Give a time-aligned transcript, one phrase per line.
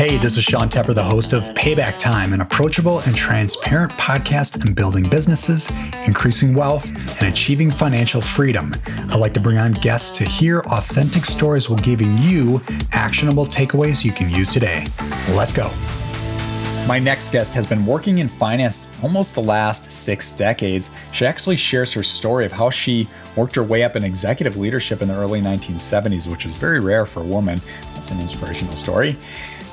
[0.00, 4.58] Hey, this is Sean Tepper, the host of Payback Time, an approachable and transparent podcast
[4.66, 5.68] on building businesses,
[6.06, 6.86] increasing wealth,
[7.20, 8.72] and achieving financial freedom.
[9.10, 14.02] I like to bring on guests to hear authentic stories while giving you actionable takeaways
[14.02, 14.86] you can use today.
[15.32, 15.70] Let's go.
[16.88, 20.92] My next guest has been working in finance almost the last six decades.
[21.12, 23.06] She actually shares her story of how she
[23.36, 27.04] worked her way up in executive leadership in the early 1970s, which is very rare
[27.04, 27.60] for a woman.
[27.94, 29.18] That's an inspirational story.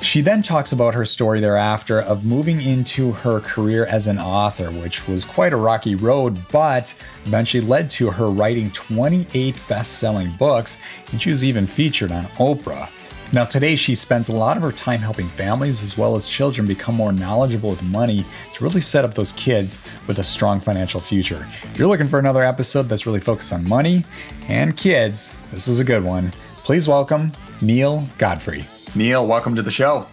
[0.00, 4.70] She then talks about her story thereafter of moving into her career as an author,
[4.70, 6.94] which was quite a rocky road, but
[7.26, 10.78] eventually led to her writing 28 best selling books,
[11.10, 12.88] and she was even featured on Oprah.
[13.32, 16.66] Now, today she spends a lot of her time helping families as well as children
[16.66, 18.24] become more knowledgeable with money
[18.54, 21.46] to really set up those kids with a strong financial future.
[21.64, 24.04] If you're looking for another episode that's really focused on money
[24.46, 26.30] and kids, this is a good one.
[26.62, 28.64] Please welcome Neale Godfrey.
[28.94, 30.06] Neale, welcome to the show.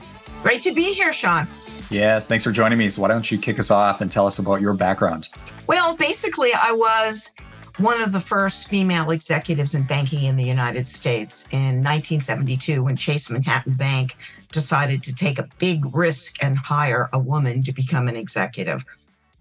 [0.43, 1.47] Great to be here, Sean.
[1.89, 2.89] Yes, thanks for joining me.
[2.89, 5.30] So, why don't you kick us off and tell us about your background?
[5.67, 7.33] Well, basically, I was
[7.77, 12.95] one of the first female executives in banking in the United States in 1972 when
[12.95, 14.16] Chase Manhattan Bank
[14.52, 18.85] decided to take a big risk and hire a woman to become an executive.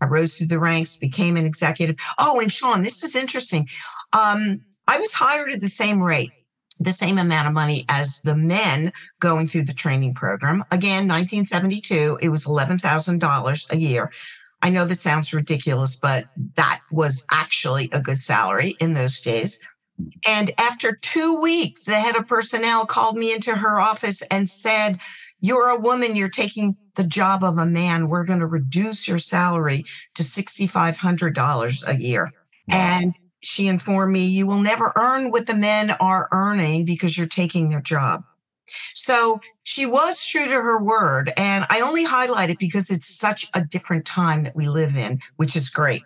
[0.01, 1.97] I rose through the ranks, became an executive.
[2.19, 3.69] Oh, and Sean, this is interesting.
[4.13, 6.33] Um, I was hired at the same rate
[6.81, 10.65] the same amount of money as the men going through the training program.
[10.71, 14.11] Again, 1972, it was $11,000 a year.
[14.63, 16.25] I know that sounds ridiculous, but
[16.57, 19.61] that was actually a good salary in those days.
[20.27, 24.99] And after two weeks, the head of personnel called me into her office and said,
[25.41, 28.09] You're a woman, you're taking the job of a man.
[28.09, 32.31] We're going to reduce your salary to $6,500 a year.
[32.71, 33.15] And
[33.45, 37.69] she informed me, you will never earn what the men are earning because you're taking
[37.69, 38.25] their job.
[38.95, 41.31] So she was true to her word.
[41.37, 45.21] And I only highlight it because it's such a different time that we live in,
[45.37, 46.03] which is great.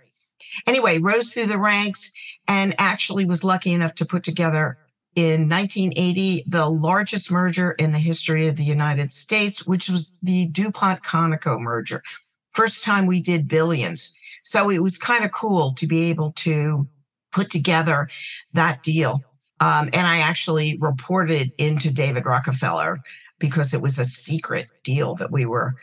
[0.67, 2.13] Anyway, rose through the ranks
[2.49, 4.79] and actually was lucky enough to put together
[5.15, 10.49] in 1980 the largest merger in the history of the United States, which was the
[10.49, 12.03] DuPont Conoco merger.
[12.51, 14.15] First time we did billions.
[14.43, 16.89] So it was kind of cool to be able to
[17.33, 18.09] put together
[18.53, 19.21] that deal.
[19.61, 22.99] Um, and I actually reported into David Rockefeller
[23.39, 25.75] because it was a secret deal that we were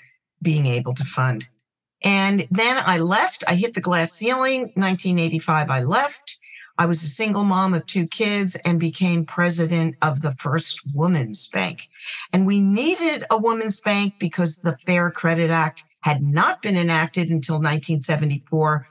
[0.41, 1.47] being able to fund.
[2.03, 3.44] And then I left.
[3.47, 4.61] I hit the glass ceiling.
[4.75, 6.39] 1985, I left.
[6.78, 11.47] I was a single mom of two kids and became president of the first woman's
[11.47, 11.89] bank.
[12.34, 17.29] And we needed a women's bank because the Fair Credit Act had not been enacted
[17.29, 18.85] until 1974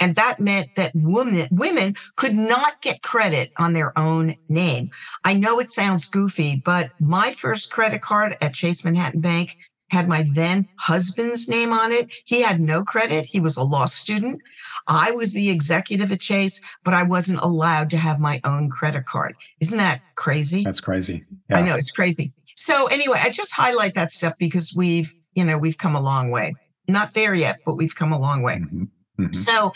[0.00, 4.90] and that meant that women, women could not get credit on their own name.
[5.24, 9.56] I know it sounds goofy, but my first credit card at Chase Manhattan Bank
[9.90, 12.10] had my then husband's name on it.
[12.24, 13.26] He had no credit.
[13.26, 14.40] He was a law student.
[14.88, 19.06] I was the executive at Chase, but I wasn't allowed to have my own credit
[19.06, 19.34] card.
[19.60, 20.64] Isn't that crazy?
[20.64, 21.22] That's crazy.
[21.50, 21.58] Yeah.
[21.58, 22.32] I know it's crazy.
[22.56, 26.30] So anyway, I just highlight that stuff because we've, you know, we've come a long
[26.30, 26.54] way.
[26.88, 28.56] Not there yet, but we've come a long way.
[28.56, 28.84] Mm-hmm.
[29.18, 29.32] Mm-hmm.
[29.32, 29.72] So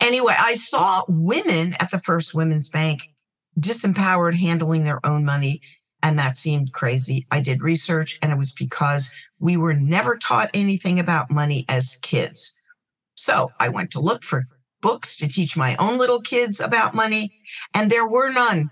[0.00, 3.00] anyway, I saw women at the first women's bank
[3.58, 5.60] disempowered handling their own money.
[6.02, 7.26] And that seemed crazy.
[7.30, 11.98] I did research and it was because we were never taught anything about money as
[12.02, 12.56] kids.
[13.14, 14.44] So I went to look for
[14.82, 17.30] books to teach my own little kids about money
[17.74, 18.70] and there were none.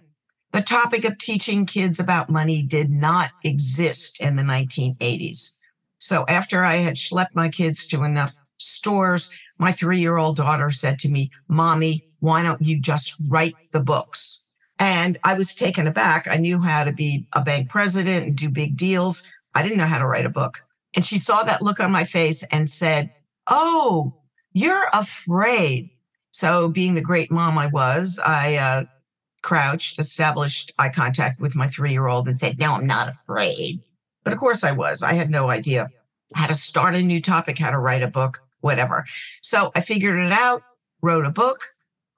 [0.52, 5.56] The topic of teaching kids about money did not exist in the 1980s.
[5.98, 10.70] So after I had schlepped my kids to enough stores, my three year old daughter
[10.70, 14.42] said to me, Mommy, why don't you just write the books?
[14.78, 16.26] And I was taken aback.
[16.28, 19.22] I knew how to be a bank president and do big deals.
[19.54, 20.64] I didn't know how to write a book.
[20.96, 23.12] And she saw that look on my face and said,
[23.48, 24.14] Oh,
[24.52, 25.90] you're afraid.
[26.32, 28.84] So, being the great mom I was, I uh,
[29.42, 33.80] crouched, established eye contact with my three year old and said, No, I'm not afraid.
[34.24, 35.02] But of course I was.
[35.02, 35.88] I had no idea
[36.34, 39.04] how to start a new topic, how to write a book whatever.
[39.42, 40.62] So I figured it out,
[41.02, 41.60] wrote a book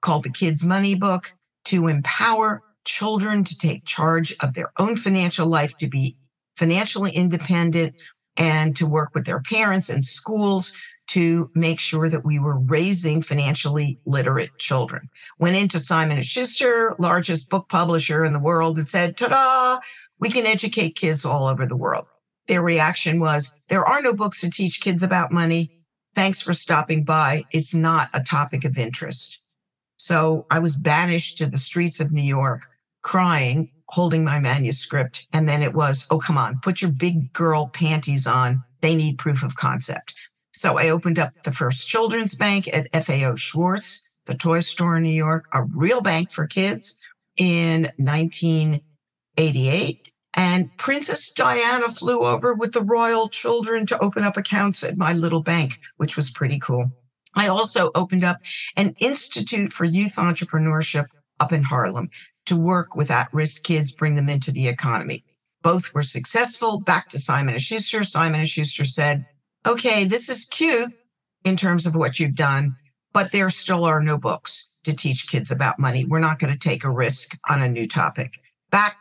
[0.01, 1.33] called the Kids Money Book
[1.65, 6.15] to empower children to take charge of their own financial life, to be
[6.55, 7.93] financially independent
[8.37, 10.73] and to work with their parents and schools
[11.07, 15.09] to make sure that we were raising financially literate children.
[15.39, 19.79] Went into Simon & Schuster, largest book publisher in the world and said, ta-da,
[20.19, 22.05] we can educate kids all over the world.
[22.47, 25.76] Their reaction was, there are no books to teach kids about money.
[26.17, 27.43] Thanks for stopping by.
[27.51, 29.39] It's not a topic of interest.
[29.97, 32.61] So I was banished to the streets of New York
[33.03, 35.27] crying holding my manuscript.
[35.31, 38.63] And then it was, oh, come on, put your big girl panties on.
[38.81, 40.15] They need proof of concept.
[40.53, 45.03] So I opened up the first children's bank at FAO Schwarz, the toy store in
[45.03, 46.97] New York, a real bank for kids
[47.37, 50.11] in 1988.
[50.37, 55.11] And Princess Diana flew over with the royal children to open up accounts at my
[55.11, 56.91] little bank, which was pretty cool.
[57.35, 58.37] I also opened up
[58.75, 61.05] an institute for youth entrepreneurship
[61.39, 62.09] up in Harlem
[62.45, 65.23] to work with at-risk kids, bring them into the economy.
[65.63, 66.79] Both were successful.
[66.79, 68.03] Back to Simon Schuster.
[68.03, 69.25] Simon Schuster said,
[69.65, 70.93] "Okay, this is cute
[71.43, 72.75] in terms of what you've done,
[73.11, 76.05] but there still are no books to teach kids about money.
[76.05, 78.39] We're not going to take a risk on a new topic."
[78.71, 78.97] Back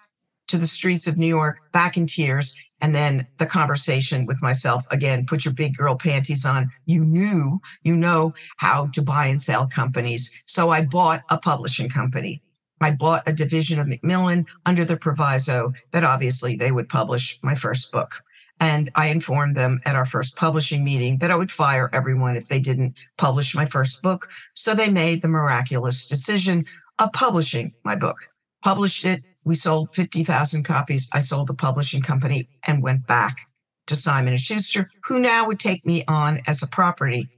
[0.48, 2.56] to the streets of New York, back in tears.
[2.80, 6.70] And then the conversation with myself again, put your big girl panties on.
[6.84, 10.42] You knew, you know how to buy and sell companies.
[10.46, 12.42] So I bought a publishing company.
[12.80, 17.54] I bought a division of Macmillan under the proviso that obviously they would publish my
[17.54, 18.22] first book.
[18.60, 22.48] And I informed them at our first publishing meeting that I would fire everyone if
[22.48, 24.28] they didn't publish my first book.
[24.54, 26.64] So they made the miraculous decision
[26.98, 28.16] of publishing my book,
[28.62, 31.08] published it we sold 50,000 copies.
[31.14, 33.38] I sold the publishing company and went back
[33.86, 37.28] to Simon and Schuster, who now would take me on as a property.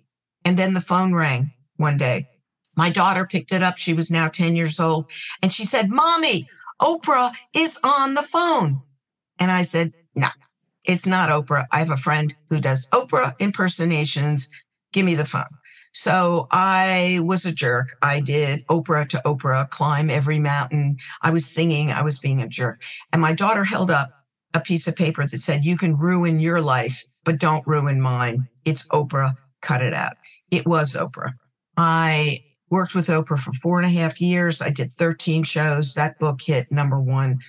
[0.45, 2.27] And then the phone rang one day.
[2.77, 3.77] My daughter picked it up.
[3.77, 5.05] She was now 10 years old.
[5.43, 6.49] And she said, Mommy,
[6.81, 8.81] Oprah is on the phone.
[9.39, 10.29] And I said, No,
[10.85, 11.67] it's not Oprah.
[11.71, 14.49] I have a friend who does Oprah impersonations.
[14.95, 15.58] Give me the phone.
[15.99, 17.99] So I was a jerk.
[18.03, 20.97] I did Oprah to Oprah, climb every mountain.
[21.23, 21.91] I was singing.
[21.91, 22.81] I was being a jerk.
[23.13, 24.11] And my daughter held up
[24.55, 28.47] a piece of paper that said, you can ruin your life, but don't ruin mine.
[28.65, 29.37] It's Oprah.
[29.61, 30.13] Cut it out.
[30.53, 31.33] It was Oprah.
[31.77, 34.63] I worked with Oprah for four and a half years.
[34.63, 35.95] I did 13 shows.
[35.95, 37.41] That book hit number one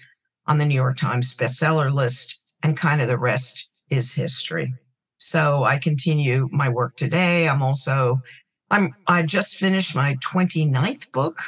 [0.48, 4.74] on the New York Times bestseller list and kind of the rest is history.
[5.20, 7.48] So I continue my work today.
[7.48, 8.22] I'm also
[8.72, 11.40] I'm I just finished my 29th book,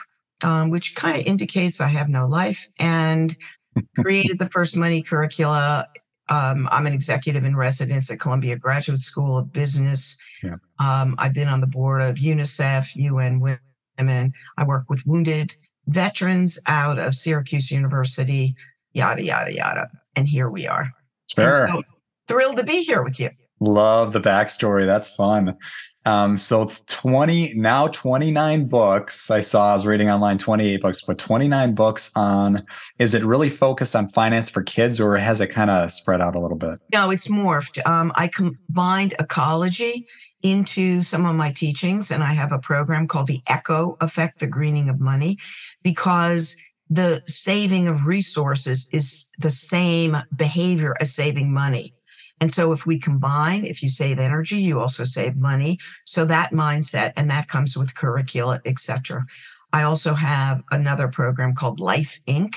[0.43, 3.35] um, which kind of indicates I have no life, and
[3.99, 5.87] created the first money curricula.
[6.29, 10.17] Um, I'm an executive in residence at Columbia Graduate School of Business.
[10.41, 10.55] Yeah.
[10.79, 14.33] Um, I've been on the board of UNICEF, UN Women.
[14.57, 15.53] I work with wounded
[15.87, 18.55] veterans out of Syracuse University,
[18.93, 19.89] yada, yada, yada.
[20.15, 20.91] And here we are.
[21.27, 21.67] Sure.
[21.67, 21.81] So,
[22.27, 23.29] thrilled to be here with you.
[23.59, 24.85] Love the backstory.
[24.85, 25.57] That's fun.
[26.05, 29.29] Um, so 20 now 29 books.
[29.29, 32.65] I saw I was reading online 28 books, but 29 books on
[32.97, 36.35] is it really focused on finance for kids or has it kind of spread out
[36.35, 36.79] a little bit?
[36.91, 37.85] No, it's morphed.
[37.85, 40.07] Um, I combined ecology
[40.43, 44.47] into some of my teachings, and I have a program called the Eco Effect, the
[44.47, 45.37] greening of money,
[45.83, 46.57] because
[46.89, 51.93] the saving of resources is the same behavior as saving money.
[52.41, 55.77] And so if we combine, if you save energy, you also save money.
[56.05, 59.25] So that mindset, and that comes with curricula, etc.
[59.71, 62.55] I also have another program called Life Inc.,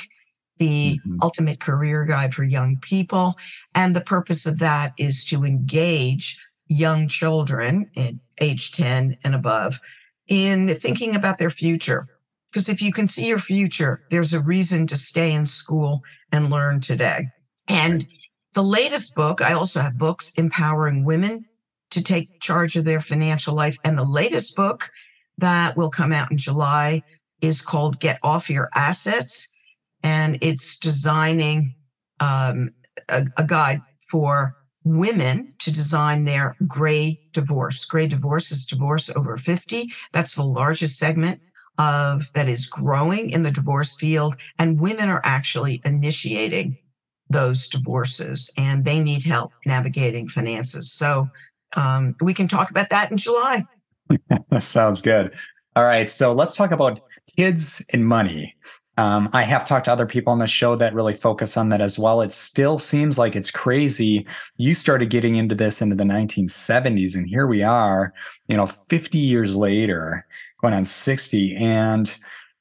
[0.58, 1.18] the mm-hmm.
[1.22, 3.34] ultimate career guide for young people.
[3.74, 7.90] And the purpose of that is to engage young children
[8.40, 9.78] age 10 and above
[10.28, 12.06] in thinking about their future.
[12.50, 16.02] Because if you can see your future, there's a reason to stay in school
[16.32, 17.26] and learn today.
[17.68, 18.06] And
[18.54, 21.44] the latest book, I also have books empowering women
[21.90, 23.78] to take charge of their financial life.
[23.84, 24.90] And the latest book
[25.38, 27.02] that will come out in July
[27.40, 29.50] is called Get Off Your Assets.
[30.02, 31.74] And it's designing
[32.20, 32.70] um,
[33.08, 37.84] a, a guide for women to design their gray divorce.
[37.84, 39.92] Gray divorce is divorce over 50.
[40.12, 41.40] That's the largest segment
[41.78, 44.36] of that is growing in the divorce field.
[44.58, 46.78] And women are actually initiating
[47.34, 50.90] those divorces and they need help navigating finances.
[50.92, 51.28] So
[51.76, 53.62] um, we can talk about that in July.
[54.50, 55.34] that sounds good.
[55.76, 56.10] All right.
[56.10, 57.00] So let's talk about
[57.36, 58.54] kids and money.
[58.96, 61.80] Um, I have talked to other people on the show that really focus on that
[61.80, 62.20] as well.
[62.20, 64.24] It still seems like it's crazy.
[64.56, 68.14] You started getting into this into the 1970s, and here we are,
[68.46, 70.24] you know, 50 years later,
[70.60, 71.56] going on 60.
[71.56, 72.16] And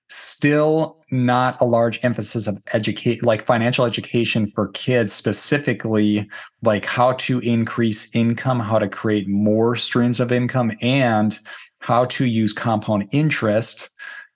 [0.10, 6.30] still not a large emphasis of educate like financial education for kids specifically
[6.62, 11.40] like how to increase income how to create more streams of income and
[11.80, 13.90] how to use compound interest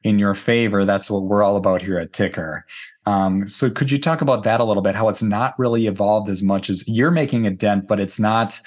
[0.03, 0.85] in your favor.
[0.85, 2.61] That's what we're all about here at Tykr.
[3.05, 6.29] Um, so could you talk about that a little bit how it's not really evolved
[6.29, 8.59] as much as you're making a dent but it's not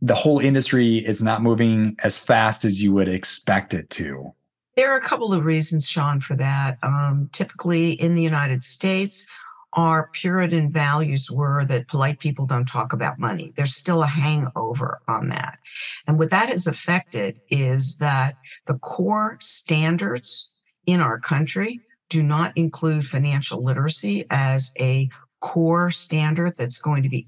[0.00, 4.32] the whole industry is not moving as fast as you would expect it to
[4.78, 6.78] There are a couple of reasons, Sean, for that.
[6.84, 9.28] Um, typically in the United States,
[9.72, 13.52] our Puritan values were that polite people don't talk about money.
[13.56, 15.58] There's still a hangover on that.
[16.06, 18.34] And what that has affected is that
[18.68, 20.52] the core standards
[20.86, 25.08] in our country do not include financial literacy as a
[25.40, 27.26] core standard that's going to be,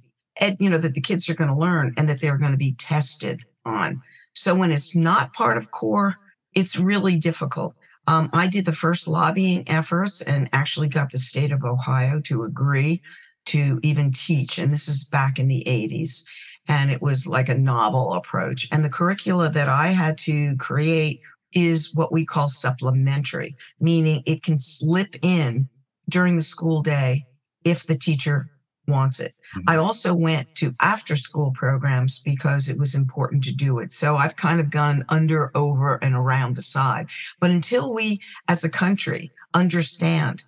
[0.61, 2.77] you know, that the kids are going to learn and that they're going to be
[2.79, 4.01] tested on.
[4.37, 6.17] So when it's not part of core,
[6.55, 7.75] it's really difficult.
[8.07, 12.43] Um, I did the first lobbying efforts and actually got the state of Ohio to
[12.43, 13.03] agree
[13.47, 14.59] to even teach.
[14.59, 16.25] And this is back in the 80s.
[16.69, 18.69] And it was like a novel approach.
[18.73, 21.21] And the curricula that I had to create
[21.53, 25.69] is what we call supplementary, meaning it can slip in
[26.09, 27.27] during the school day
[27.65, 28.51] if the teacher
[28.87, 29.33] wants it.
[29.57, 29.71] Mm-hmm.
[29.71, 33.93] I also went to after school programs because it was important to do it.
[33.93, 37.07] So I've kind of gone under, over, and around the side.
[37.41, 40.45] But until we as a country understand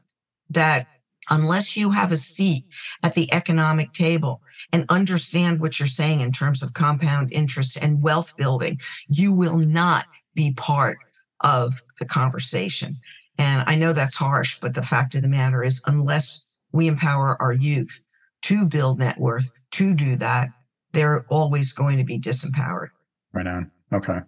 [0.51, 0.87] that
[1.31, 2.65] unless you have a seat
[3.03, 4.41] at the economic table
[4.73, 9.59] and understand what you're saying in terms of compound interest and wealth building, you will
[9.59, 10.99] not be part
[11.41, 12.97] of the conversation.
[13.39, 17.41] And I know that's harsh, but the fact of the matter is, unless we empower
[17.41, 18.03] our youth
[18.43, 20.51] to build net worth, to do that,
[20.93, 22.89] they're always going to be disempowered.
[23.33, 23.71] Right on.
[23.93, 24.19] Okay.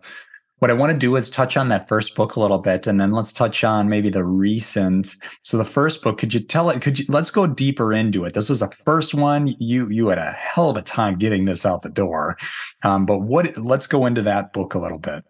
[0.60, 2.98] What I want to do is touch on that first book a little bit, and
[2.98, 5.14] then let's touch on maybe the recent.
[5.42, 6.80] So the first book, could you tell it?
[6.80, 8.32] Could you let's go deeper into it?
[8.32, 9.54] This was the first one.
[9.58, 12.38] You you had a hell of a time getting this out the door,
[12.82, 13.58] um, but what?
[13.58, 15.24] Let's go into that book a little bit.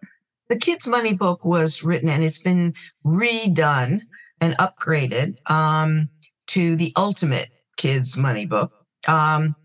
[0.47, 2.73] The Kids Money book was written, and it's been
[3.03, 4.01] redone
[4.39, 6.07] and upgraded um,
[6.47, 7.47] to the ultimate
[7.77, 8.71] kids money book.
[9.07, 9.55] Um,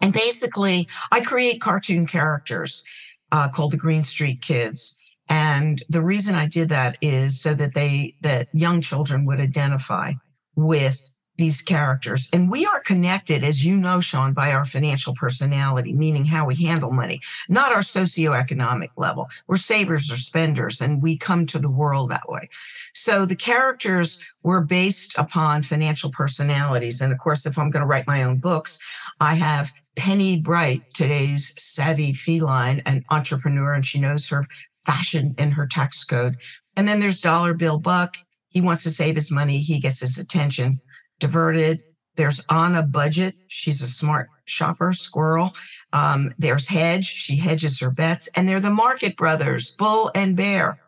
[0.00, 2.84] and basically, I create cartoon characters
[3.32, 4.98] uh, called the Green Street Kids.
[5.28, 10.12] And the reason I did that is so that they, that young children would identify
[10.56, 12.28] with these characters.
[12.32, 16.54] And we are connected, as you know, Sean, by our financial personality, meaning how we
[16.54, 19.28] handle money, not our socioeconomic level.
[19.46, 22.48] We're savers or spenders, and we come to the world that way.
[22.94, 27.00] So the characters were based upon financial personalities.
[27.00, 28.78] And of course, if I'm going to write my own books,
[29.20, 34.46] I have Penny Bright, today's savvy feline and entrepreneur, and she knows her
[34.86, 36.36] fashion and her tax code.
[36.76, 38.16] And then there's Dollar Bill Buck.
[38.48, 39.58] He wants to save his money.
[39.58, 40.80] He gets his attention
[41.18, 41.82] diverted.
[42.16, 43.34] There's on a budget.
[43.48, 45.50] She's a smart shopper, squirrel.
[45.92, 47.06] Um, there's Hedge.
[47.06, 48.28] She hedges her bets.
[48.36, 50.78] And they're the Market Brothers, Bull and Bear.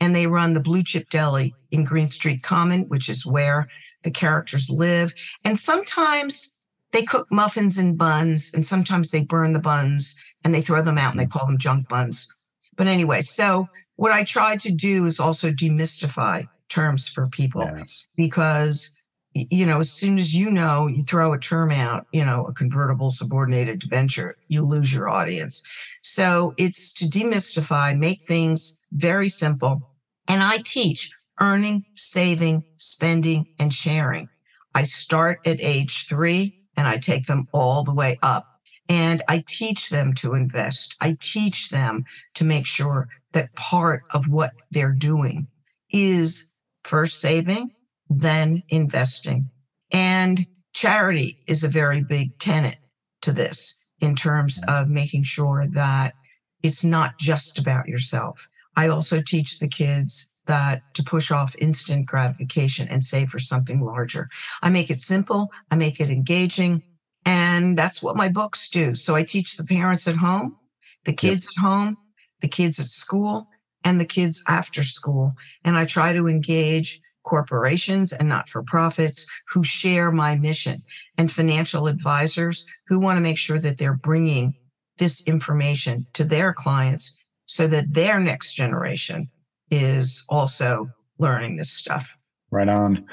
[0.00, 3.68] And they run the Blue Chip Deli in Green Street Common, which is where
[4.02, 5.14] the characters live.
[5.44, 6.56] And sometimes
[6.92, 10.98] they cook muffins and buns, and sometimes they burn the buns and they throw them
[10.98, 12.32] out and they call them junk buns.
[12.76, 18.06] But anyway, so what I tried to do is also demystify terms for people yes.
[18.16, 18.94] because
[19.34, 22.52] you know, as soon as you know, you throw a term out, you know, a
[22.52, 25.62] convertible subordinated debenture, you lose your audience.
[26.02, 29.90] So it's to demystify, make things very simple.
[30.28, 31.10] And I teach
[31.40, 34.28] earning, saving, spending, and sharing.
[34.74, 38.48] I start at age three and I take them all the way up.
[38.88, 40.96] And I teach them to invest.
[41.00, 45.46] I teach them to make sure that part of what they're doing
[45.90, 46.48] is
[46.84, 47.70] first saving,
[48.18, 49.48] than investing.
[49.92, 52.78] And charity is a very big tenet
[53.22, 56.14] to this in terms of making sure that
[56.62, 58.48] it's not just about yourself.
[58.76, 63.80] I also teach the kids that to push off instant gratification and save for something
[63.80, 64.28] larger.
[64.62, 65.52] I make it simple.
[65.70, 66.82] I make it engaging.
[67.24, 68.94] And that's what my books do.
[68.94, 70.56] So I teach the parents at home,
[71.04, 71.64] the kids yep.
[71.64, 71.96] at home,
[72.40, 73.46] the kids at school,
[73.84, 75.32] and the kids after school.
[75.64, 80.82] And I try to engage corporations and not for profits who share my mission
[81.18, 84.54] and financial advisors who want to make sure that they're bringing
[84.98, 89.28] this information to their clients so that their next generation
[89.70, 90.88] is also
[91.18, 92.16] learning this stuff.
[92.50, 93.06] Right on.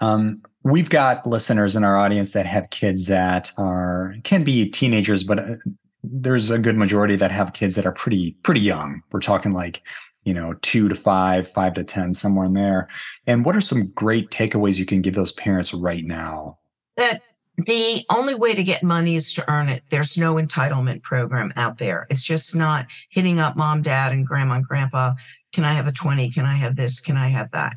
[0.00, 5.24] Um, we've got listeners in our audience that have kids that are can be teenagers,
[5.24, 5.56] but uh,
[6.02, 9.02] there's a good majority that have kids that are pretty pretty young.
[9.12, 9.82] We're talking like
[10.24, 12.88] you know, two to five, five to 10, somewhere in there.
[13.26, 16.58] And what are some great takeaways you can give those parents right now?
[16.96, 17.20] That
[17.58, 19.82] the only way to get money is to earn it.
[19.90, 22.06] There's no entitlement program out there.
[22.08, 25.12] It's just not hitting up mom, dad, and grandma and grandpa.
[25.52, 26.30] Can I have a 20?
[26.30, 27.00] Can I have this?
[27.00, 27.76] Can I have that?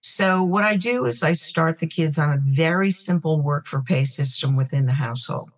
[0.00, 3.82] So what I do is I start the kids on a very simple work for
[3.82, 5.50] pay system within the household.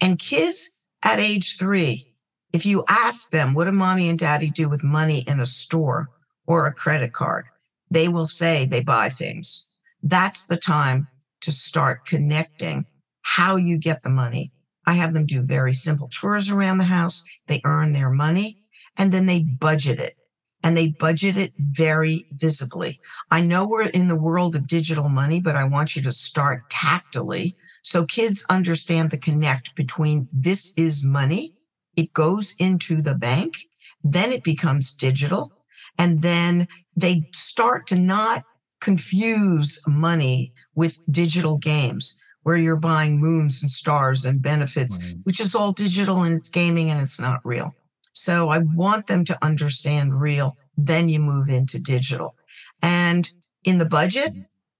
[0.00, 2.09] And kids at age three
[2.52, 6.10] if you ask them, what do mommy and daddy do with money in a store
[6.46, 7.46] or a credit card?
[7.90, 9.66] they will say they buy things.
[10.02, 11.08] That's the time
[11.42, 12.84] to start connecting
[13.22, 14.52] how you get the money.
[14.86, 17.24] I have them do very simple chores around the house.
[17.48, 18.56] They earn their money
[18.96, 20.14] and then they budget it
[20.62, 23.00] and they budget it very visibly.
[23.30, 26.68] I know we're in the world of digital money, but I want you to start
[26.70, 31.54] tactily so kids understand the connect between this is money.
[32.00, 33.52] It goes into the bank.
[34.02, 35.52] Then it becomes digital.
[35.98, 36.66] And then
[36.96, 38.42] they start to not
[38.80, 45.16] confuse money with digital games where you're buying moons and stars and benefits, right.
[45.24, 47.74] which is all digital and it's gaming and it's not real.
[48.12, 50.56] So I want them to understand real.
[50.78, 52.34] Then you move into digital.
[52.82, 53.30] And
[53.64, 54.32] in the budget,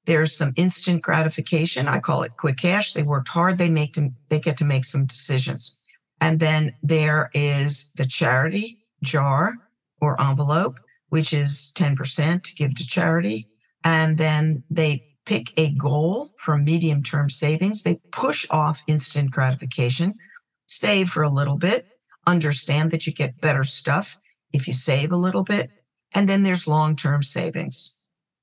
[0.07, 1.87] there's some instant gratification.
[1.87, 2.95] I call it quick cash.
[2.95, 3.59] They worked hard.
[3.59, 5.80] They make to, they get to make some decisions.
[6.21, 9.55] And then there is the charity jar
[10.01, 13.49] or envelope, which is 10% to give to charity.
[13.85, 17.83] And then they pick a goal for medium term savings.
[17.83, 20.15] They push off instant gratification,
[20.67, 21.87] save for a little bit,
[22.27, 24.19] understand that you get better stuff
[24.53, 25.71] if you save a little bit.
[26.15, 27.97] And then there's long term savings.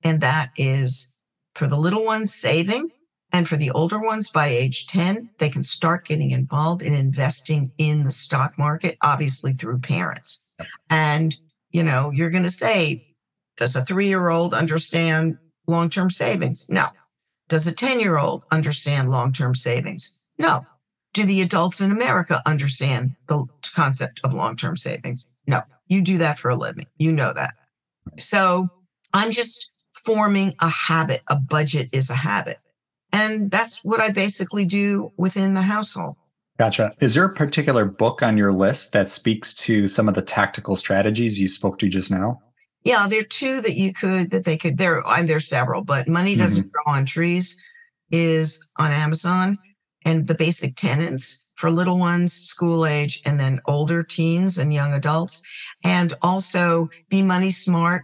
[0.03, 1.13] And that is
[1.55, 2.91] for the little ones saving.
[3.33, 7.71] And for the older ones by age 10, they can start getting involved in investing
[7.77, 10.45] in the stock market, obviously through parents.
[10.89, 11.35] And,
[11.71, 13.15] you know, you're going to say,
[13.57, 16.69] does a three year old understand long term savings?
[16.69, 16.87] No.
[17.49, 20.17] Does a 10 year old understand long term savings?
[20.37, 20.65] No.
[21.13, 25.31] Do the adults in America understand the concept of long term savings?
[25.45, 25.61] No.
[25.87, 26.87] You do that for a living.
[26.97, 27.55] You know that.
[28.19, 28.69] So
[29.13, 29.69] I'm just
[30.05, 31.21] forming a habit.
[31.29, 32.57] A budget is a habit.
[33.11, 36.15] And that's what I basically do within the household.
[36.57, 36.91] Gotcha.
[36.99, 40.75] Is there a particular book on your list that speaks to some of the tactical
[40.75, 42.41] strategies you spoke to just now?
[42.83, 46.07] Yeah, there are two that you could that they could there and there's several, but
[46.07, 46.71] Money Doesn't mm-hmm.
[46.71, 47.61] Grow on Trees
[48.11, 49.57] is on Amazon
[50.05, 54.93] and the basic tenets for little ones, school age, and then older teens and young
[54.93, 55.45] adults.
[55.83, 58.03] And also be money smart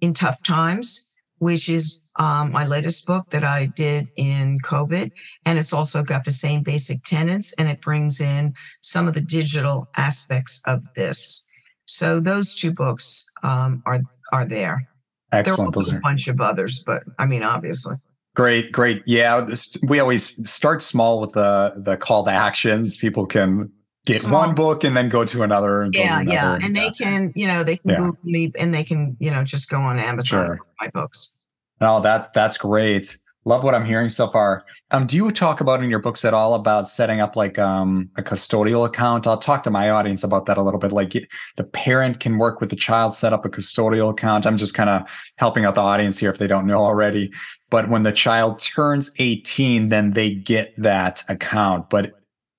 [0.00, 1.08] in tough times,
[1.42, 5.10] which is um, my latest book that I did in COVID.
[5.44, 9.22] And it's also got the same basic tenets and it brings in some of the
[9.22, 11.44] digital aspects of this.
[11.84, 14.02] So those two books um, are
[14.32, 14.88] are there.
[15.32, 15.74] Excellent.
[15.74, 17.96] There are a bunch of others, but I mean, obviously.
[18.36, 19.02] Great, great.
[19.04, 19.44] Yeah,
[19.88, 22.96] we always start small with the the call to actions.
[22.96, 23.68] People can
[24.06, 24.46] get small.
[24.46, 25.82] one book and then go to another.
[25.82, 27.96] And yeah, another yeah, and, and they can, you know, they can yeah.
[27.96, 30.60] Google me and they can, you know, just go on Amazon sure.
[30.80, 31.31] my books.
[31.82, 33.18] No, that's that's great.
[33.44, 34.64] Love what I'm hearing so far.
[34.92, 38.08] Um, do you talk about in your books at all about setting up like um,
[38.16, 39.26] a custodial account?
[39.26, 40.92] I'll talk to my audience about that a little bit.
[40.92, 41.12] Like
[41.56, 44.46] the parent can work with the child, set up a custodial account.
[44.46, 47.32] I'm just kind of helping out the audience here if they don't know already.
[47.68, 51.90] But when the child turns 18, then they get that account.
[51.90, 52.12] But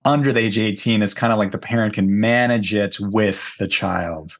[0.03, 3.69] under the age 18, it's kind of like the parent can manage it with the
[3.69, 4.37] child.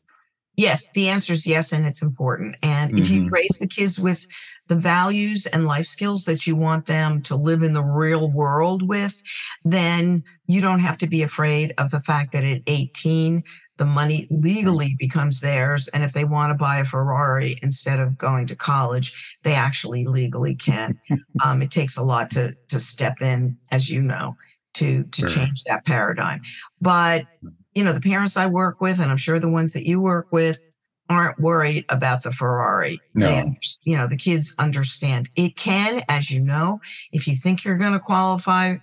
[0.55, 2.55] Yes, the answer is yes, and it's important.
[2.61, 3.01] And mm-hmm.
[3.01, 3.33] if you mm-hmm.
[3.33, 4.27] raise the kids with
[4.67, 8.87] the values and life skills that you want them to live in the real world
[8.87, 9.21] with,
[9.65, 13.43] then you don't have to be afraid of the fact that at 18,
[13.77, 15.89] the money legally becomes theirs.
[15.89, 20.05] And if they want to buy a Ferrari instead of going to college, they actually
[20.05, 20.99] legally can.
[21.43, 24.37] Um, it takes a lot to, to step in, as you know,
[24.75, 25.29] to, to sure.
[25.29, 26.39] change that paradigm.
[26.79, 27.25] But,
[27.73, 30.27] you know, the parents I work with, and I'm sure the ones that you work
[30.31, 30.61] with,
[31.09, 32.97] aren't worried about the Ferrari.
[33.13, 33.27] No.
[33.27, 35.29] They, you know, the kids understand.
[35.35, 36.79] It can, as you know,
[37.11, 38.75] if you think you're going to qualify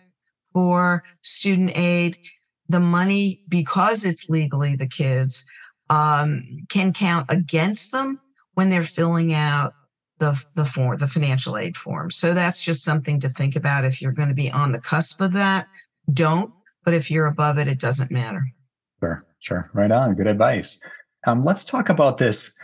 [0.52, 2.16] for student aid,
[2.68, 5.46] the money, because it's legally the kids,
[5.88, 8.20] um, can count against them
[8.54, 9.72] when they're filling out
[10.18, 12.10] the, the form, the financial aid form.
[12.10, 13.84] So that's just something to think about.
[13.84, 15.66] If you're going to be on the cusp of that,
[16.12, 16.52] don't.
[16.84, 18.42] But if you're above it, it doesn't matter.
[19.00, 19.70] Sure, sure.
[19.72, 20.14] Right on.
[20.14, 20.80] Good advice.
[21.26, 22.56] Um, let's talk about this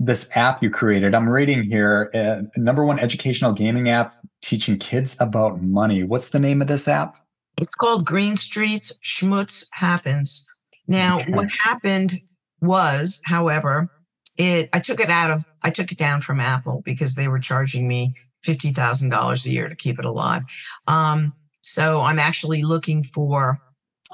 [0.00, 1.12] this app you created.
[1.12, 6.04] I'm reading here, uh, number one educational gaming app teaching kids about money.
[6.04, 7.18] What's the name of this app?
[7.56, 10.46] It's called Green Streets Schmutz Happens.
[10.86, 11.32] Now, okay.
[11.32, 12.20] what happened
[12.60, 13.90] was, however,
[14.36, 17.40] it I took it out of I took it down from Apple because they were
[17.40, 20.42] charging me fifty thousand dollars a year to keep it alive.
[20.86, 23.60] Um, so I'm actually looking for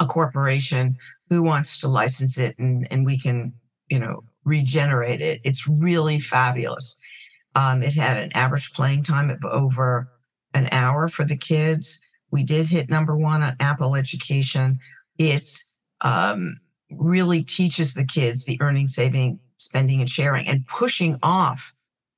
[0.00, 0.96] a corporation
[1.28, 3.52] who wants to license it and, and we can
[3.94, 5.40] you know, regenerate it.
[5.44, 7.00] It's really fabulous.
[7.54, 10.08] Um, it had an average playing time of over
[10.52, 12.02] an hour for the kids.
[12.32, 14.80] We did hit number one on Apple Education.
[15.16, 16.56] It's um,
[16.90, 21.72] really teaches the kids the earning, saving, spending, and sharing, and pushing off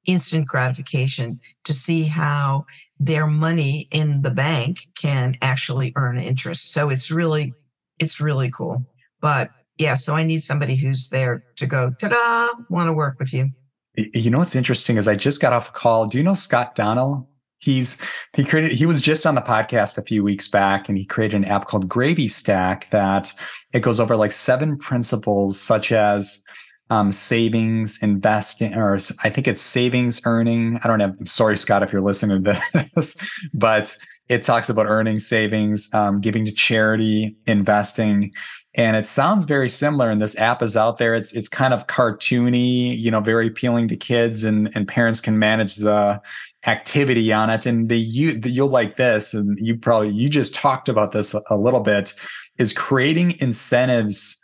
[0.06, 2.64] instant gratification to see how
[2.98, 6.72] their money in the bank can actually earn interest.
[6.72, 7.52] So it's really,
[7.98, 8.86] it's really cool.
[9.20, 13.32] But yeah, so I need somebody who's there to go, ta-da, want to work with
[13.32, 13.48] you.
[13.96, 16.06] You know what's interesting is I just got off a call.
[16.06, 17.28] Do you know Scott Donnell?
[17.58, 17.98] He's
[18.34, 21.36] he created he was just on the podcast a few weeks back and he created
[21.36, 23.32] an app called Gravy Stack that
[23.72, 26.44] it goes over like seven principles such as
[26.90, 30.78] um, savings, investing, or I think it's savings, earning.
[30.84, 31.16] I don't have.
[31.24, 32.60] Sorry, Scott, if you're listening to
[32.94, 33.16] this,
[33.54, 33.96] but
[34.28, 38.32] it talks about earning, savings, um, giving to charity, investing,
[38.76, 40.10] and it sounds very similar.
[40.10, 41.14] And this app is out there.
[41.14, 45.38] It's it's kind of cartoony, you know, very appealing to kids, and and parents can
[45.38, 46.20] manage the
[46.66, 47.64] activity on it.
[47.64, 51.56] And the you you'll like this, and you probably you just talked about this a,
[51.56, 52.14] little bit,
[52.58, 54.38] is creating incentives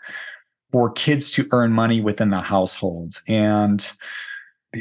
[0.73, 3.23] for kids to earn money within the households.
[3.29, 3.87] And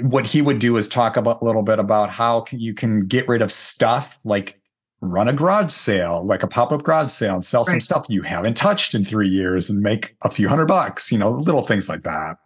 [0.04, 3.28] what he would do is talk about a little bit about how you can get
[3.28, 4.61] rid of stuff like
[5.02, 7.72] run a garage sale, like a pop-up garage sale and sell right.
[7.72, 11.18] some stuff you haven't touched in three years and make a few hundred bucks, you
[11.18, 12.38] know, little things like that.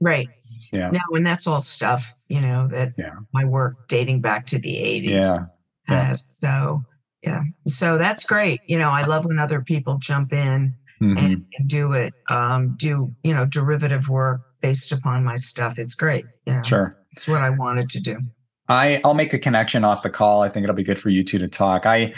[0.00, 0.28] Right.
[0.72, 0.90] Yeah.
[0.90, 3.14] Now, and that's all stuff, you know, that yeah.
[3.32, 5.46] my work dating back to the 80s yeah.
[5.86, 6.36] has.
[6.42, 6.48] Yeah.
[6.48, 6.82] So,
[7.22, 7.42] yeah.
[7.66, 8.60] So that's great.
[8.66, 11.24] You know, I love when other people jump in mm-hmm.
[11.24, 15.78] and, and, do it, um, do, you know, derivative work based upon my stuff.
[15.78, 16.24] It's great.
[16.46, 16.62] Yeah.
[16.62, 16.96] Sure.
[17.10, 18.18] It's what I wanted to do.
[18.68, 20.42] I, I'll make a connection off the call.
[20.42, 21.86] I think it'll be good for you two to talk.
[21.86, 22.12] I,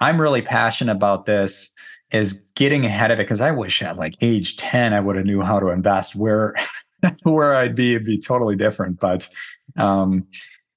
[0.00, 1.72] I'm really passionate about this
[2.10, 5.24] is getting ahead of it because I wish at like age 10 I would have
[5.24, 6.54] knew how to invest where
[7.22, 9.00] where I'd be it'd be totally different.
[9.00, 9.28] But
[9.76, 10.26] um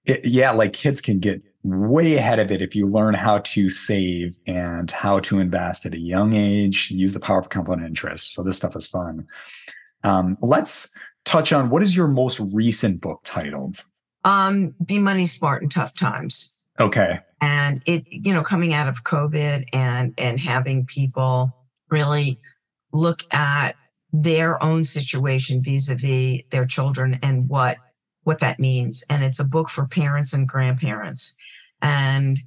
[0.05, 3.69] it, yeah, like kids can get way ahead of it if you learn how to
[3.69, 8.33] save and how to invest at a young age, use the power of compound interest.
[8.33, 9.27] So this stuff is fun.
[10.03, 13.83] Um, let's touch on what is your most recent book titled?
[14.25, 16.53] Um, Be Money Smart in Tough Times.
[16.79, 17.19] Okay.
[17.39, 21.55] And it, you know, coming out of COVID and and having people
[21.89, 22.39] really
[22.91, 23.75] look at
[24.11, 27.77] their own situation vis-a-vis their children and what
[28.23, 29.03] what that means.
[29.09, 31.35] And it's a book for parents and grandparents.
[31.81, 32.39] And,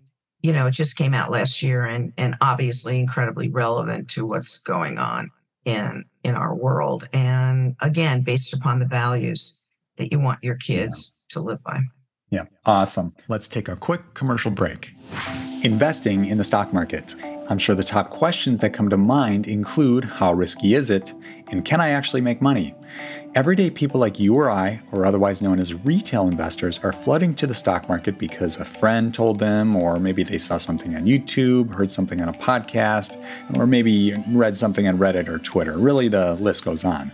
[0.42, 4.58] you know, it just came out last year and, and obviously incredibly relevant to what's
[4.58, 5.30] going on
[5.64, 7.08] in, in our world.
[7.12, 9.67] And again, based upon the values
[9.98, 11.34] that you want your kids yeah.
[11.34, 11.80] to live by.
[12.30, 12.44] Yeah.
[12.66, 13.14] Awesome.
[13.28, 14.92] Let's take a quick commercial break.
[15.62, 17.14] Investing in the stock market.
[17.48, 21.14] I'm sure the top questions that come to mind include how risky is it
[21.50, 22.74] and can I actually make money?
[23.34, 27.46] Everyday people like you or I, or otherwise known as retail investors, are flooding to
[27.46, 31.72] the stock market because a friend told them, or maybe they saw something on YouTube,
[31.72, 33.16] heard something on a podcast,
[33.56, 35.78] or maybe read something on Reddit or Twitter.
[35.78, 37.12] Really, the list goes on.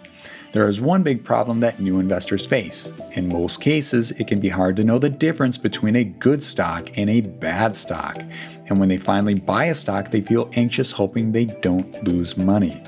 [0.54, 2.92] There is one big problem that new investors face.
[3.14, 6.96] In most cases, it can be hard to know the difference between a good stock
[6.96, 8.22] and a bad stock.
[8.68, 12.80] And when they finally buy a stock, they feel anxious hoping they don't lose money.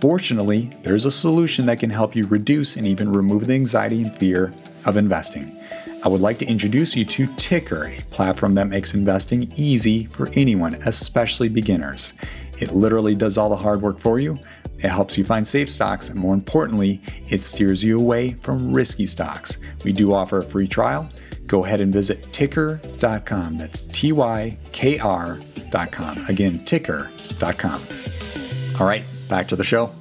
[0.00, 4.16] Fortunately, there's a solution that can help you reduce and even remove the anxiety and
[4.16, 4.54] fear
[4.86, 5.60] of investing.
[6.02, 10.30] I would like to introduce you to Tykr, a platform that makes investing easy for
[10.30, 12.14] anyone, especially beginners.
[12.60, 14.38] It literally does all the hard work for you.
[14.78, 19.06] It helps you find safe stocks, and more importantly, it steers you away from risky
[19.06, 19.58] stocks.
[19.84, 21.08] We do offer a free trial.
[21.46, 23.58] Go ahead and visit tykr.com.
[23.58, 26.26] That's T Y K R.com.
[26.28, 27.82] Again, tykr.com.
[28.80, 29.92] All right, back to the show.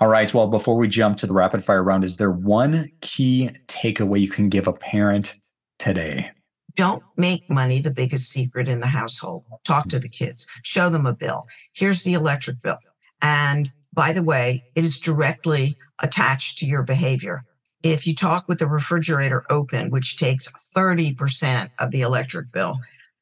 [0.00, 0.32] All right.
[0.32, 4.30] Well, before we jump to the rapid fire round, is there one key takeaway you
[4.30, 5.36] can give a parent
[5.78, 6.30] today?
[6.74, 9.44] Don't make money the biggest secret in the household.
[9.64, 11.44] Talk to the kids, show them a bill.
[11.74, 12.78] Here's the electric bill.
[13.20, 17.44] And by the way, it is directly attached to your behavior.
[17.82, 22.76] If you talk with the refrigerator open, which takes 30% of the electric bill,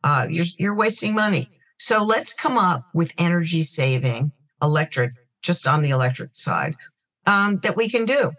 [0.04, 1.46] uh, you're, you're wasting money.
[1.78, 6.74] So let's come up with energy saving electric, just on the electric side,
[7.26, 8.32] um, that we can do.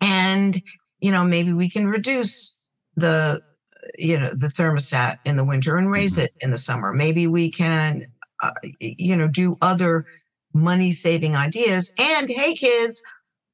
[0.00, 0.60] And,
[1.00, 2.56] you know, maybe we can reduce
[2.96, 3.40] the,
[3.96, 6.24] you know, the thermostat in the winter and raise mm-hmm.
[6.24, 6.92] it in the summer.
[6.92, 8.02] Maybe we can,
[8.42, 10.04] uh, you know, do other
[10.52, 11.94] money saving ideas.
[11.98, 13.02] And hey, kids,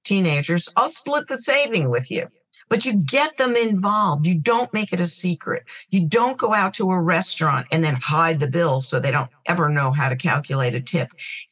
[0.04, 2.26] teenagers, I'll split the saving with you
[2.68, 4.26] but you get them involved.
[4.26, 5.64] You don't make it a secret.
[5.90, 9.30] You don't go out to a restaurant and then hide the bill so they don't
[9.46, 11.09] ever know how to calculate a tip.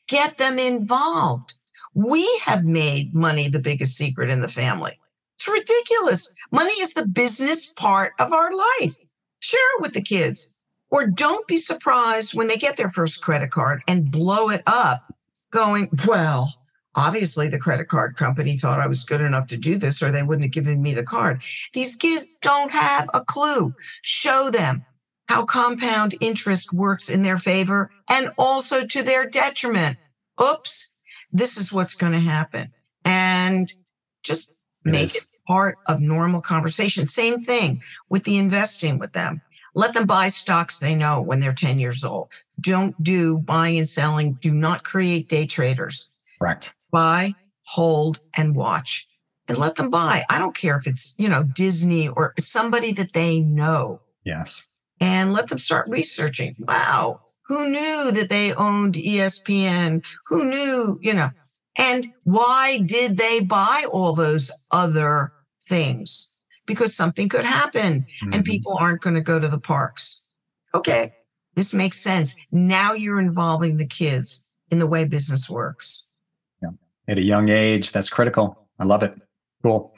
[0.09, 1.55] Get them involved.
[1.95, 4.93] We have made money the biggest secret in the family.
[5.37, 6.35] It's ridiculous.
[6.51, 8.97] Money is the business part of our life.
[9.41, 10.53] Share it with the kids.
[10.91, 15.14] Or don't be surprised when they get their first credit card and blow it up
[15.55, 16.53] going, well,
[16.97, 20.23] obviously the credit card company thought I was good enough to do this or they
[20.23, 21.43] wouldn't have given me the card.
[21.73, 23.73] These kids don't have a clue.
[24.03, 24.85] Show them
[25.29, 29.97] how compound interest works in their favor and also to their detriment.
[30.43, 30.93] Oops,
[31.33, 32.73] this is what's going to happen.
[33.05, 33.73] And
[34.23, 34.51] just
[34.85, 35.17] it make is.
[35.17, 37.07] it part of normal conversation.
[37.07, 39.41] Same thing with the investing with them.
[39.75, 42.29] Let them buy stocks they know when they're 10 years old.
[42.61, 44.35] Don't do buying and selling.
[44.35, 46.13] Do not create day traders.
[46.39, 46.75] Correct.
[46.91, 47.33] Buy,
[47.65, 49.07] hold, and watch
[49.49, 50.23] and let them buy.
[50.31, 54.01] I don't care if it's, you know, Disney or somebody that they know.
[54.25, 54.69] Yes.
[55.01, 56.55] And let them start researching.
[56.59, 57.21] Wow.
[57.47, 60.05] Who knew that they owned ESPN?
[60.29, 61.31] Who knew, you know,
[61.77, 65.33] and why did they buy all those other
[65.63, 66.33] things?
[66.67, 68.33] Because something could happen mm-hmm.
[68.33, 70.25] and people aren't going to go to the parks.
[70.75, 71.13] Okay.
[71.55, 72.35] This makes sense.
[72.51, 76.09] Now you're involving the kids in the way business works.
[76.63, 76.71] Yeah.
[77.07, 78.67] At a young age, that's critical.
[78.79, 79.15] I love it.
[79.63, 79.95] Cool.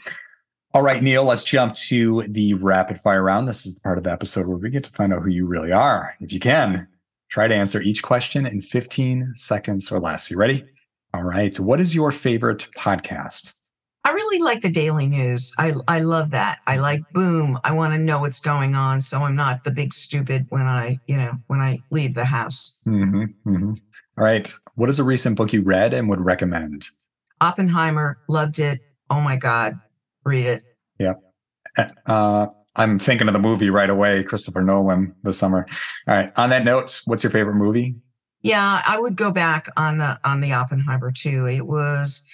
[0.75, 3.49] All right, Neale, let's jump to the rapid fire round.
[3.49, 5.47] This is the part of the episode where we get to find out who you
[5.47, 6.15] really are.
[6.21, 6.87] If you can,
[7.31, 10.31] try to answer each question in 15 seconds or less.
[10.31, 10.65] You ready?
[11.15, 11.59] All right.
[11.59, 13.55] What is your favorite podcast?
[14.07, 15.53] I really like the daily news.
[15.59, 16.61] I, I love that.
[16.69, 17.59] I like boom.
[17.65, 19.01] I want to know what's going on.
[19.01, 22.79] So I'm not the big stupid when I, you know, when I leave the house.
[22.87, 23.73] Mm-hmm, mm-hmm.
[23.73, 24.55] All right.
[24.77, 26.87] What is a recent book you read and would recommend?
[27.41, 28.17] Oppenheimer.
[28.29, 28.79] Loved it.
[29.11, 29.75] Oh my God.
[30.25, 30.63] Read it.
[31.01, 31.15] Yeah.
[32.07, 35.67] Uh, I'm thinking of the movie right away, Christopher Nolan this summer.
[36.07, 36.33] All right.
[36.37, 37.97] On that note, what's your favorite movie?
[38.43, 41.49] Yeah, I would go back on the on the Oppenheimer too.
[41.49, 42.25] It was,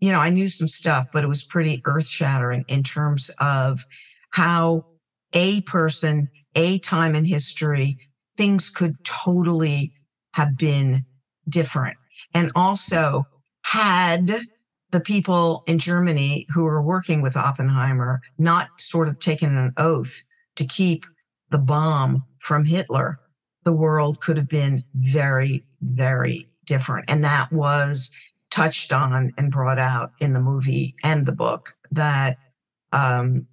[0.00, 3.84] you know, I knew some stuff, but it was pretty earth shattering in terms of
[4.30, 4.86] how
[5.34, 7.98] a person, a time in history,
[8.36, 9.92] things could totally
[10.32, 11.04] have been
[11.48, 11.96] different.
[12.34, 13.26] And also
[13.64, 14.30] had
[14.90, 20.22] the people in Germany who were working with Oppenheimer not sort of taken an oath
[20.56, 21.04] to keep
[21.50, 23.20] the bomb from Hitler,
[23.64, 27.04] the world could have been very, very different.
[27.08, 28.14] And that was
[28.50, 32.36] touched on and brought out in the movie and the book that,
[32.92, 33.46] um,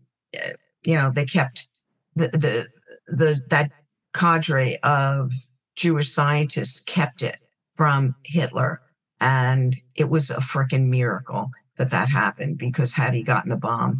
[0.86, 1.69] you know, they kept
[2.15, 2.67] the, the,
[3.07, 3.71] the, that
[4.13, 5.31] cadre of
[5.75, 7.38] Jewish scientists kept it
[7.75, 8.81] from Hitler.
[9.19, 13.97] And it was a freaking miracle that that happened because had he gotten the bomb,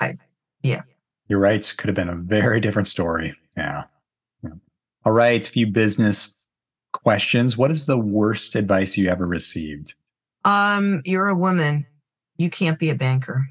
[0.00, 0.16] I,
[0.62, 0.82] yeah.
[1.28, 1.74] You're right.
[1.76, 3.34] Could have been a very different story.
[3.56, 3.84] Yeah.
[5.06, 6.36] All right, a few business
[6.92, 7.56] questions.
[7.56, 9.94] What is the worst advice you ever received?
[10.46, 11.84] Um, you're a woman.
[12.38, 13.44] You can't be a banker.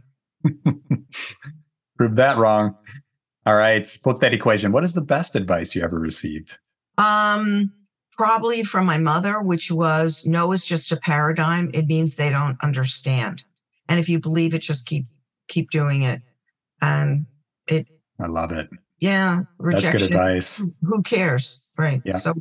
[1.98, 2.76] Prove that wrong.
[3.46, 4.72] All right, flip that equation.
[4.72, 6.58] What is the best advice you ever received?
[6.98, 7.72] Um,
[8.14, 11.70] probably from my mother, which was no is just a paradigm.
[11.74, 13.44] It means they don't understand.
[13.88, 15.06] And if you believe it, just keep
[15.48, 16.22] keep doing it.
[16.82, 17.26] And
[17.68, 17.88] it
[18.20, 18.70] I love it.
[19.00, 19.92] Yeah, rejection.
[19.92, 20.62] That's good advice.
[20.82, 21.62] Who cares?
[21.78, 22.02] Right.
[22.06, 22.14] Yeah.
[22.14, 22.34] So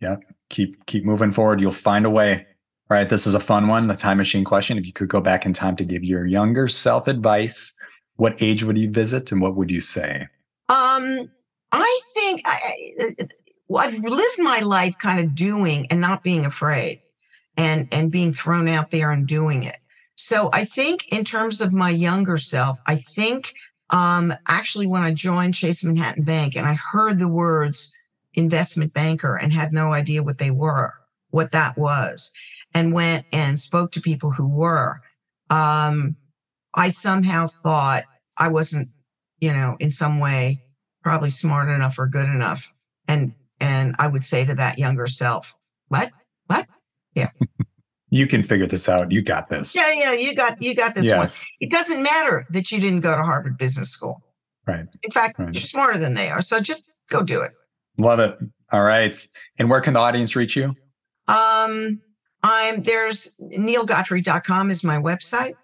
[0.00, 0.16] yeah.
[0.48, 1.60] Keep keep moving forward.
[1.60, 2.46] You'll find a way.
[2.90, 3.08] All right.
[3.08, 3.86] This is a fun one.
[3.86, 4.76] The time machine question.
[4.76, 7.72] If you could go back in time to give your younger self advice,
[8.16, 10.26] what age would you visit and what would you say?
[10.68, 11.30] Um,
[11.70, 13.14] I think I,
[13.78, 17.00] I've lived my life kind of doing and not being afraid
[17.56, 19.78] and and being thrown out there and doing it.
[20.16, 23.54] So I think in terms of my younger self, I think
[23.90, 27.94] um, actually, when I joined Chase Manhattan Bank and I heard the words
[28.34, 30.94] investment banker and had no idea what they were,
[31.30, 32.34] what that was,
[32.74, 35.00] and went and spoke to people who were,
[35.50, 36.16] um,
[36.74, 38.04] I somehow thought
[38.38, 38.88] I wasn't,
[39.40, 40.62] you know, in some way
[41.02, 42.72] probably smart enough or good enough.
[43.08, 45.56] And, and I would say to that younger self,
[45.88, 46.10] what,
[46.46, 46.66] what?
[47.14, 47.30] Yeah.
[48.10, 49.10] you can figure this out.
[49.10, 49.74] You got this.
[49.74, 51.16] Yeah, yeah, you got you got this yes.
[51.16, 51.68] one.
[51.68, 54.20] It doesn't matter that you didn't go to Harvard Business School.
[54.66, 54.86] Right.
[55.02, 55.54] In fact, right.
[55.54, 56.42] you're smarter than they are.
[56.42, 57.52] So just go do it.
[57.98, 58.36] Love it.
[58.72, 59.16] All right.
[59.58, 60.74] And where can the audience reach you?
[61.28, 62.00] Um,
[62.42, 65.54] I'm there's nealegodfrey.com is my website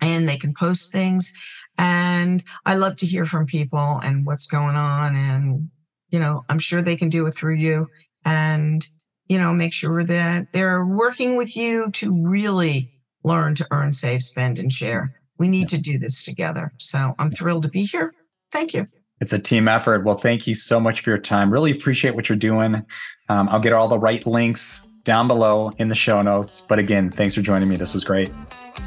[0.00, 1.34] and they can post things.
[1.78, 5.16] And I love to hear from people and what's going on.
[5.16, 5.68] And,
[6.10, 7.88] you know, I'm sure they can do it through you.
[8.24, 8.86] And
[9.28, 12.90] you know, make sure that they're working with you to really
[13.22, 15.14] learn to earn, save, spend, and share.
[15.38, 16.72] We need to do this together.
[16.78, 18.14] So I'm thrilled to be here.
[18.52, 18.86] Thank you.
[19.20, 20.04] It's a team effort.
[20.04, 21.50] Well, thank you so much for your time.
[21.50, 22.84] Really appreciate what you're doing.
[23.28, 26.60] Um, I'll get all the right links down below in the show notes.
[26.60, 27.76] But again, thanks for joining me.
[27.76, 28.30] This was great.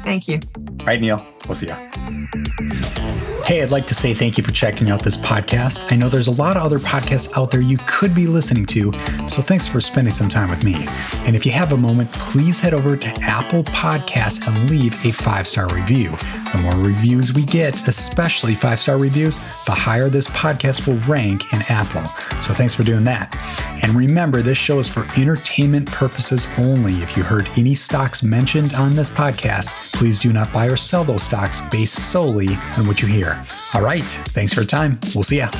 [0.04, 0.40] Thank you.
[0.80, 1.24] All right, Neale.
[1.46, 3.34] We'll see you.
[3.48, 5.90] Hey, I'd like to say thank you for checking out this podcast.
[5.90, 8.92] I know there's a lot of other podcasts out there you could be listening to,
[9.26, 10.86] so thanks for spending some time with me.
[11.24, 15.12] And if you have a moment, please head over to Apple Podcasts and leave a
[15.12, 16.14] five star review.
[16.52, 21.50] The more reviews we get, especially five star reviews, the higher this podcast will rank
[21.54, 22.04] in Apple.
[22.42, 23.34] So thanks for doing that.
[23.82, 26.96] And remember, this show is for entertainment purposes only.
[26.96, 31.04] If you heard any stocks mentioned on this podcast, please do not buy or sell
[31.04, 33.37] those stocks based solely on what you hear.
[33.74, 34.04] All right.
[34.04, 34.98] Thanks for your time.
[35.14, 35.50] We'll see ya.